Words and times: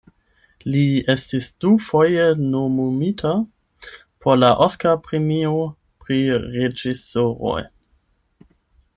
Li 0.75 0.83
estis 1.13 1.49
dufoje 1.65 2.23
nomumita 2.53 3.33
por 4.25 4.39
la 4.43 4.49
Oskar-premio 4.67 5.51
pri 6.05 6.17
reĝisoroj. 6.47 7.59